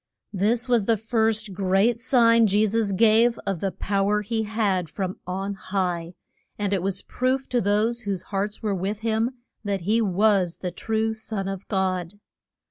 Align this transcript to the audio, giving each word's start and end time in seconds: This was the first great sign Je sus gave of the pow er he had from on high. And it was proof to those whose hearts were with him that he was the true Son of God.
This 0.33 0.67
was 0.67 0.85
the 0.87 0.97
first 0.97 1.53
great 1.53 1.99
sign 1.99 2.47
Je 2.47 2.65
sus 2.65 2.91
gave 2.91 3.37
of 3.45 3.59
the 3.59 3.71
pow 3.71 4.09
er 4.09 4.21
he 4.23 4.41
had 4.41 4.89
from 4.89 5.19
on 5.27 5.53
high. 5.53 6.15
And 6.57 6.73
it 6.73 6.81
was 6.81 7.03
proof 7.03 7.47
to 7.49 7.61
those 7.61 7.99
whose 8.01 8.23
hearts 8.33 8.63
were 8.63 8.73
with 8.73 9.01
him 9.01 9.35
that 9.63 9.81
he 9.81 10.01
was 10.01 10.57
the 10.57 10.71
true 10.71 11.13
Son 11.13 11.47
of 11.47 11.67
God. 11.67 12.15